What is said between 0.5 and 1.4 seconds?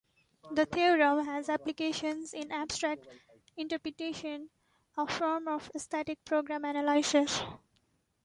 theorem